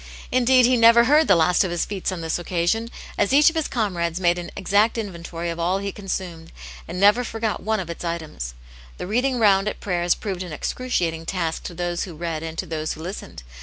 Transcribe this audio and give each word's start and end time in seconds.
Indeed, 0.31 0.65
he 0.65 0.77
never 0.77 1.03
heard 1.03 1.27
the 1.27 1.35
last 1.35 1.61
o^ 1.61 1.69
his 1.69 1.85
feats 1.85 2.11
on 2.11 2.21
this 2.21 2.39
occasion, 2.39 2.89
as 3.19 3.31
each 3.33 3.51
of 3.51 3.55
his 3.55 3.67
comrades 3.67 4.19
made 4.19 4.39
an 4.39 4.49
exact 4.55 4.97
inventory 4.97 5.51
of 5.51 5.59
all 5.59 5.77
he 5.77 5.91
consumed, 5.91 6.51
ancP 6.89 6.95
never 6.95 7.23
forgot 7.23 7.61
one 7.61 7.79
of 7.79 7.87
its 7.87 8.03
items. 8.03 8.55
The 8.97 9.05
"reading 9.05 9.37
round" 9.37 9.67
at 9.67 9.79
prayers 9.79 10.15
proved 10.15 10.41
an 10.41 10.53
excruciating 10.53 11.27
task 11.27 11.61
to 11.65 11.75
those 11.75 12.05
who 12.05 12.15
read 12.15 12.41
and 12.41 12.57
to 12.57 12.65
those 12.65 12.93
who 12.93 13.01
listened. 13.03 13.43